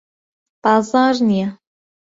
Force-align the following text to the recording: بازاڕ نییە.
بازاڕ 0.63 1.15
نییە. 1.29 1.47